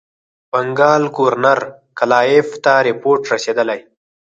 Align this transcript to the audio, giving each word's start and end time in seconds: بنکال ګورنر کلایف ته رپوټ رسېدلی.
بنکال 0.51 1.03
ګورنر 1.17 1.59
کلایف 1.99 2.47
ته 2.63 2.73
رپوټ 2.87 3.19
رسېدلی. 3.33 3.79